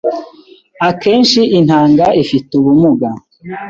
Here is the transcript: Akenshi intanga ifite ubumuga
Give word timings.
Akenshi 0.89 1.41
intanga 1.57 2.05
ifite 2.23 2.49
ubumuga 2.59 3.09